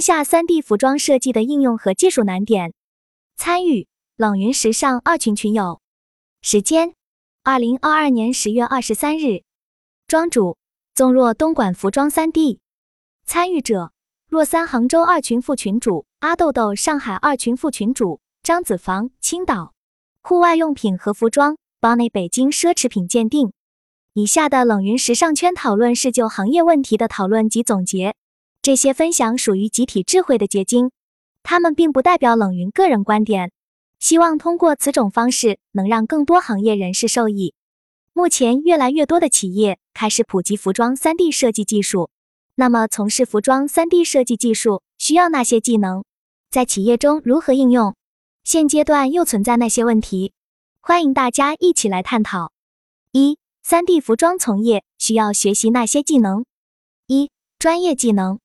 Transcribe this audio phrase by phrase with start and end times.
[0.00, 2.72] 下 3D 服装设计的应用和技术难点。
[3.36, 5.80] 参与冷云时尚二群群友，
[6.42, 6.94] 时间：
[7.42, 9.42] 二零二二年十月二十三日。
[10.06, 10.56] 庄主：
[10.94, 12.58] 纵若东莞服装 3D。
[13.24, 13.92] 参与者：
[14.28, 19.74] 若三杭州二群副群主阿豆豆，上海二群副群主张子房，青岛
[20.22, 23.52] 户外用品和服装 Bonnie 北京奢侈品鉴定。
[24.14, 28.16] 以下的冷云时尚圈讨论是就行业问题的讨论及总结，
[28.60, 30.90] 这些分享属于集体智慧的结晶，
[31.42, 33.52] 他们并不代表冷云个人观点。
[33.98, 37.54] 希望通过此种方式能让更多行业人士受益。
[38.12, 42.10] 目前，越来越多的企业开始普及服装 3D 设计技术。
[42.56, 46.04] 那么，从事服装 3D 设计技术需要哪些技能？
[46.50, 47.94] 在企业中如何应用？
[48.44, 50.32] 现阶段又存在哪些问题？
[50.80, 52.52] 欢迎大家一起来探讨。
[53.12, 56.44] 一三 D 服装从业需要学习哪些技能？
[57.06, 58.38] 一、专业技能。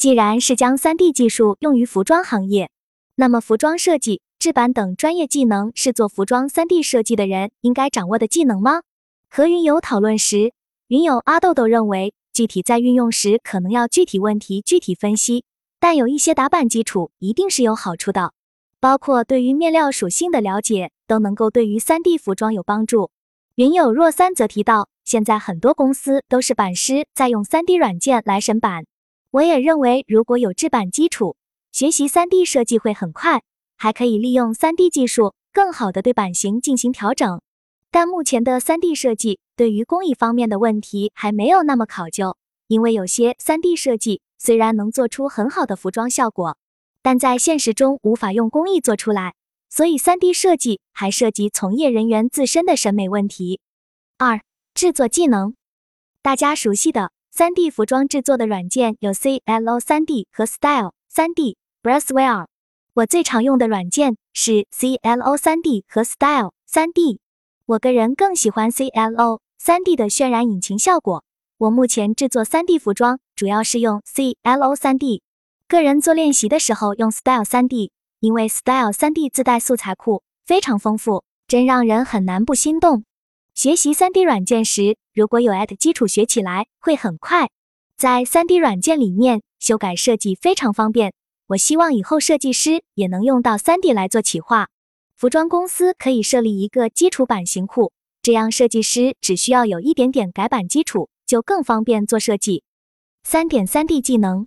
[0.00, 2.70] 既然是将三 D 技术用于服装行业，
[3.16, 8.80] 那么服装设计、制版等专业技能是做服装三 D 设计的人应该掌握的技能吗？
[9.28, 10.54] 和云友讨论时，
[10.88, 15.44] 云友阿豆豆认为，具体在运用时可能要具体问题具体分析，
[15.78, 18.32] 但有一些打板基础一定是有好处的，
[18.80, 23.10] 包括对于面料属性的了解，都能够对于三 D 服装有帮助。
[23.56, 28.86] 云友若三则提到，现在很多公司都是版师在用 3D 软件来审版。
[29.32, 31.36] 我也认为，如果有制版基础，
[31.70, 33.42] 学习 3D 设计会很快，
[33.76, 37.40] 还可以利用 3D 技术更好的对版型进行调整。
[37.92, 42.36] 但目前的 3D 设计对于工艺方面的问题还没有那么考究，
[42.66, 46.58] 因为有些 3D 设计虽然能做出很好的服装效果，
[47.00, 49.34] 但在现实中无法用工艺做出来。
[49.68, 53.60] 所以，3D 设计还涉及从业人员自身的审美问题。
[54.18, 54.40] 二、
[54.74, 55.54] 制作技能，
[56.20, 62.46] 大家熟悉的 3D 服装制作的软件有 CLO 3D 和 Style 3D、Braswell。
[62.94, 67.18] 我最常用的软件是 CLO 3D 和 Style 3D。
[67.66, 71.24] 我个人更喜欢 CLO 3D 的渲染引擎效果。
[71.58, 75.20] 我目前制作 3D 服装主要是用 CLO 3D，
[75.68, 77.90] 个人做练习的时候用 Style 3D。
[78.20, 83.04] 因为 Style 3D 自带素材库非常丰富，真让人很难不心动。
[83.54, 87.50] 学习 3D 软件时，如果有 at 基础，学起来会很快。
[87.94, 91.12] 在 3D 软件里面修改设计非常方便。
[91.48, 94.70] 我希望以后设计师也能用到 3D 来做企划。
[95.14, 97.92] 服装公司可以设立一个基础版型库，
[98.22, 102.64] 这样设计师只需要有一点点改版基础，就更方便做设计。
[103.22, 104.46] 三点 3D 技能。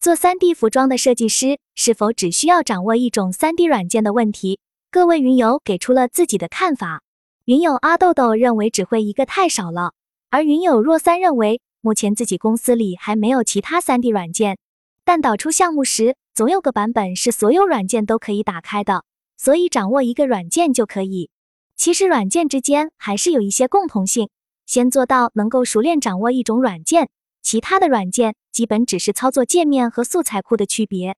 [0.00, 4.58] 做 3D 服装的设计师是否只需要掌握一种 3D 软件的问题？
[4.90, 7.02] 各位云友给出了自己的看法。
[7.44, 9.94] 云友阿豆豆认为只会一个太少了，
[10.30, 14.58] 而云友若三认为目前自己公司里还没有其他 3D 软件，
[15.02, 19.04] 但导出项目时总有个版本是所有软件都可以打开的，
[19.38, 21.30] 所以掌握一个软件就可以。
[21.76, 24.28] 其实软件之间还是有一些共同性，
[24.66, 27.08] 先做到能够熟练掌握一种软件。
[27.40, 31.16] 其他的软件基本只是操作界面和素材库的区别。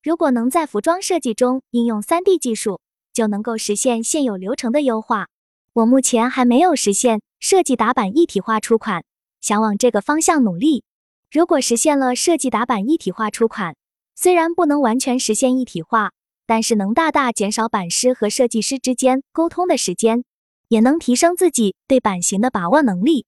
[0.00, 2.80] 如果能在服装设计中应用 3D 技术，
[3.12, 5.26] 就能够实现现有流程的优化。
[5.72, 9.04] 我目前还没有实现设计打版一体化出款，
[9.42, 10.82] 想往这个方向努力。
[11.30, 13.76] 如果实现了设计打版一体化出款，
[14.14, 16.12] 虽然不能完全实现一体化，
[16.46, 20.24] 但是能大大减少版师和设计师之间沟通的时间，
[20.68, 23.26] 也能提升自己对版型的把握能力。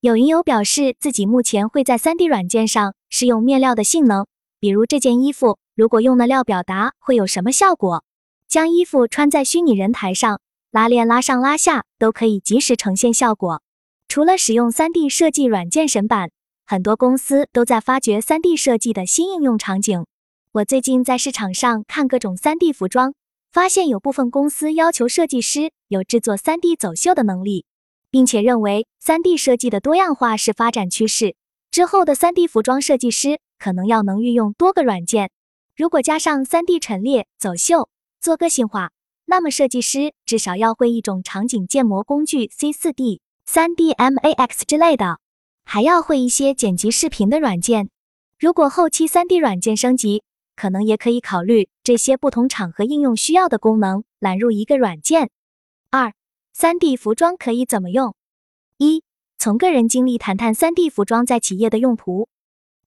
[0.00, 4.26] 有云友表示，自己目前会在 3D 软件上试用面料的性能，
[4.58, 8.04] 比如这件衣服如果用的料表达会有什么效果。
[8.48, 13.62] 将衣服穿在虚拟人台上，拉链拉上拉下都可以及时呈现效果。
[14.08, 16.30] 除了使用 3D 设计软件审版，
[16.66, 20.06] 很多公司都在发掘 3D 设计的新应用场景。
[20.52, 23.14] 我最近在市场上看各种 3D 服装，
[23.52, 27.64] 发现有部分公司要求设计师有制作 3D 走秀的能力。
[28.10, 31.36] 并且认为，3D 设计的多样化是发展趋势。
[31.70, 35.30] 之后的 3D 服装设计师可能要能运用多个软件。
[35.76, 37.88] 如果加上 3D 陈列、走秀、
[38.20, 38.90] 做个性化，
[39.30, 45.20] 那么设计师至少要会一种场景建模工具 C4D、3D Max 之类的，
[45.64, 47.90] 还要会一些剪辑视频的软件。
[48.40, 50.24] 如果后期 3D 软件升级，
[50.56, 55.30] 可能也可以考虑这些不同场合应用需要的功能揽入一个软件。
[55.92, 56.12] 二。
[56.52, 58.16] 3D 服装可以怎么用？
[58.78, 59.04] 一、
[59.38, 62.28] 从个人经历谈谈 3D 服装在企业的用途。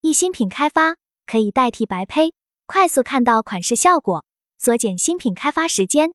[0.01, 2.33] 一、新品开发可以代替白胚，
[2.67, 4.25] 快速看到款式效果，
[4.59, 6.13] 缩减新品开发时间。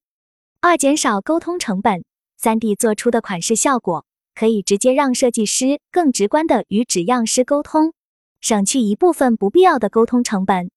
[0.60, 2.04] 二、减少沟通成本。
[2.40, 7.92] 3D 做出的款式效果可以直接让设计师更直观的与纸样师沟通，
[8.40, 10.68] 省去一部分不必要的沟通成本。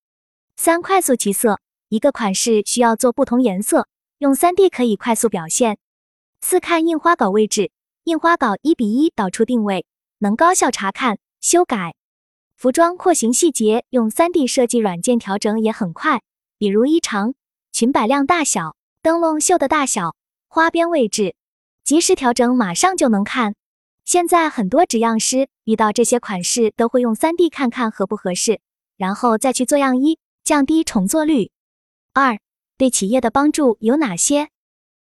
[0.55, 3.87] 三、快速起色，一个款式需要做不同颜色，
[4.19, 5.79] 用 3D 可以快速表现。
[6.41, 7.71] 四、看印花稿位置，
[8.03, 9.87] 印花稿一比一导出定位，
[10.19, 11.95] 能高效查看、修改。
[12.55, 16.21] 服装廓形细节用 3D 设计软件调整也很快，
[16.59, 17.33] 比如衣长、
[17.71, 20.15] 裙摆量大小、灯笼袖的大小、
[20.47, 21.33] 花边位置，
[21.83, 23.55] 及时调整马上就能看。
[24.05, 28.59] 现在很多纸样师遇到这些款式都会用 3D 看看合不合适，
[28.97, 31.49] 然后再去做样衣，降低重做率。
[32.13, 32.37] 二、
[32.77, 34.49] 对企业的帮助有哪些？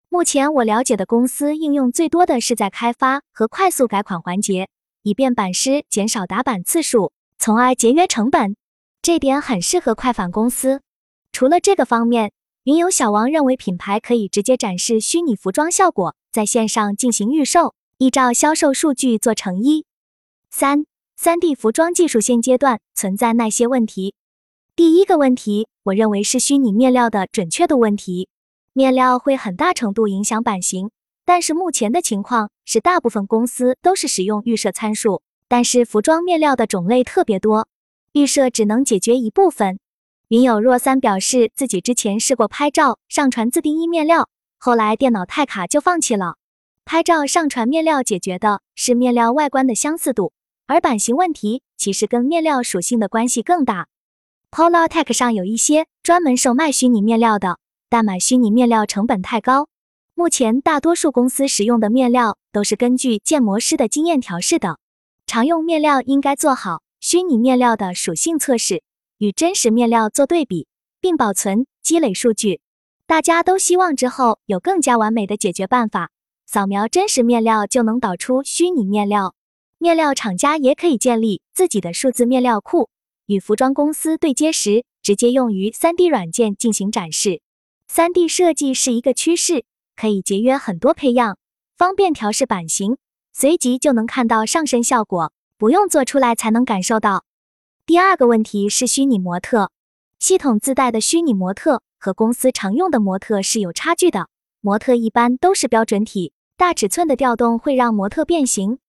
[0.09, 4.69] 目前我了解的公司应用最多的是在开发和快速改款环节，
[5.01, 7.13] 以便版师减少打版次数。
[7.39, 8.55] 从而节约成本，
[9.01, 10.81] 这点很适合快反公司。
[11.31, 12.31] 除了这个方面，
[12.67, 19.85] 云游小王认为品牌可以直接展示虚拟服装效果，在线上进行预售，依照销售数据做成衣。
[20.49, 20.85] 三、
[21.15, 24.15] 三 D 服装技术现阶段存在哪些问题？
[24.75, 28.27] 第一个问题，我认为是虚拟面料的准确度问题。
[28.73, 30.91] 面料会很大程度影响版型，
[31.23, 35.21] 但是目前的情况是，大部分公司都是使用预设参数。
[35.47, 37.69] 但是服装面料的种类特别多，
[38.11, 39.79] 预设只能解决一部分。
[40.29, 44.27] 云友若三表示自己之前试过拍照上传自定义面料，
[44.57, 46.35] 后来电脑太卡就放弃了。
[46.83, 50.33] 拍照上传面料解决的是面料外观的相似度，
[50.65, 53.87] 而版型问题其实跟面料属性的关系更大。
[54.51, 59.69] Polartech 上有一些专门售卖虚拟面料的，但买虚拟面料成本太高。
[60.13, 64.77] 目前大多数公司使用的面料都是根据建模师的经验调试的。
[65.25, 68.83] 常用面料应该做好虚拟面料的属性测试，
[69.17, 70.67] 与真实面料做对比，
[71.01, 72.61] 并保存积累数据。
[73.05, 76.11] 大家都希望之后有更加完美的解决办法，
[76.45, 79.33] 扫描真实面料就能导出虚拟面料。
[79.79, 82.89] 面料厂家也可以建立自己的数字面料库，
[83.27, 87.41] 与服装公司对接时，直接用于 3D 软件进行展示。
[87.91, 89.63] 3D 设计是一个趋势，
[89.95, 91.37] 可以节约很多配样，
[91.77, 92.97] 方便调试版型。
[93.33, 97.23] 随即就能看到上身效果，不用做出来才能感受到。
[97.87, 99.71] 第二个问题是虚拟模特
[100.19, 104.27] 系统自带的虚拟模特和公司常用的模特是有差距的。
[104.59, 108.79] 模特一般都是标准体，大尺寸的调动会让模特变形。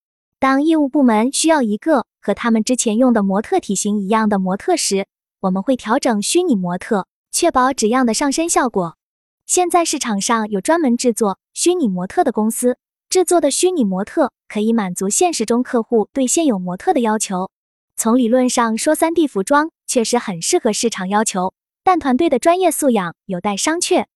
[0.41, 5.06] 当业务部门需要一个和他们之前用的模特体型一样的模特时，
[5.43, 8.97] 我们会调整虚拟模特，确保纸样的上身效果。
[9.47, 12.77] 现在市场上有专门制作虚拟模特的公司。
[13.09, 17.49] 制作的虚拟模特可以满足现实中客户对现有模特的要求。
[18.00, 21.53] 从理论上说，3D 服装确实很适合市场要求，
[21.83, 24.06] 但团队的专业素养有待商榷。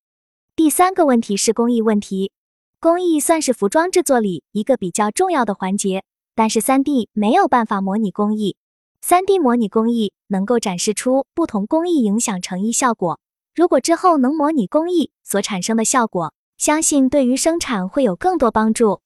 [0.55, 2.31] 第三个问题是工艺问题。
[2.79, 6.05] 工艺算是服装制作里一个比较重要的环节，
[6.37, 8.57] 但是 3D 没有办法模拟工艺。
[9.05, 13.19] 3D 模拟工艺能够展示出不同工艺影响成衣效果。
[13.53, 19.01] 如果之后能模拟工艺所产生的效果，相信对于生产会有更多帮助。